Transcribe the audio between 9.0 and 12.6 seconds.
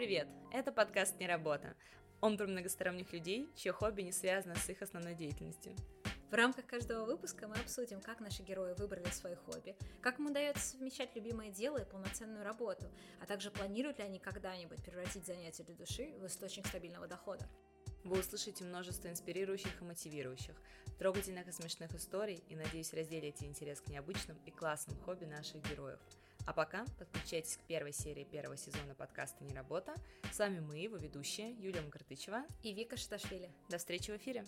свои хобби, как им удается совмещать любимое дело и полноценную